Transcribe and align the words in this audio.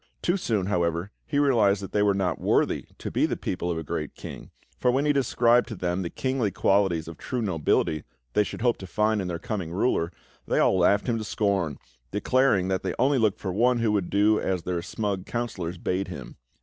Too 0.23 0.35
soon, 0.35 0.65
however, 0.65 1.11
he 1.27 1.37
realised 1.37 1.79
that 1.83 1.91
they 1.91 2.01
were 2.01 2.15
not 2.15 2.41
worthy 2.41 2.87
to 2.97 3.11
be 3.11 3.27
the 3.27 3.37
people 3.37 3.69
of 3.69 3.77
a 3.77 3.83
great 3.83 4.15
king, 4.15 4.49
for 4.79 4.89
when 4.89 5.05
he 5.05 5.13
described 5.13 5.67
to 5.67 5.75
them 5.75 6.01
the 6.01 6.09
kingly 6.09 6.49
qualities 6.49 7.07
of 7.07 7.19
true 7.19 7.39
nobility 7.39 8.03
they 8.33 8.43
should 8.43 8.61
hope 8.63 8.77
to 8.77 8.87
find 8.87 9.21
in 9.21 9.27
their 9.27 9.37
coming 9.37 9.71
ruler, 9.71 10.11
they 10.47 10.57
all 10.57 10.75
laughed 10.79 11.05
him 11.05 11.19
to 11.19 11.23
scorn, 11.23 11.77
declaring 12.09 12.67
that 12.67 12.81
they 12.81 12.95
only 12.97 13.19
looked 13.19 13.37
for 13.39 13.53
one 13.53 13.77
who 13.77 13.91
would 13.91 14.09
do 14.09 14.39
as 14.39 14.63
their 14.63 14.81
smug 14.81 15.27
councillors 15.27 15.77
bade 15.77 16.07
him. 16.07 16.35